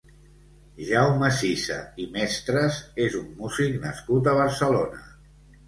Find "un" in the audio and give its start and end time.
3.21-3.29